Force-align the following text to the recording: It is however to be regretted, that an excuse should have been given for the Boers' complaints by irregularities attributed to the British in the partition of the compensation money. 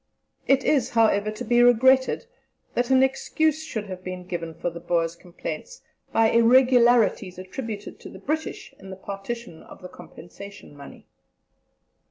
It 0.47 0.63
is 0.63 0.89
however 0.89 1.29
to 1.29 1.45
be 1.45 1.61
regretted, 1.61 2.25
that 2.73 2.89
an 2.89 3.03
excuse 3.03 3.63
should 3.63 3.85
have 3.85 4.03
been 4.03 4.25
given 4.25 4.55
for 4.55 4.71
the 4.71 4.79
Boers' 4.79 5.15
complaints 5.15 5.81
by 6.11 6.31
irregularities 6.31 7.37
attributed 7.37 7.99
to 7.99 8.09
the 8.09 8.17
British 8.17 8.73
in 8.79 8.89
the 8.89 8.95
partition 8.95 9.61
of 9.61 9.83
the 9.83 9.89
compensation 9.89 10.75
money. 10.75 11.05